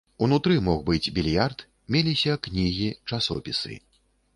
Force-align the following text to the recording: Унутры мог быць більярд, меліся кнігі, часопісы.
Унутры 0.27 0.55
мог 0.67 0.79
быць 0.87 1.11
більярд, 1.19 1.67
меліся 1.97 2.41
кнігі, 2.49 2.93
часопісы. 3.09 3.85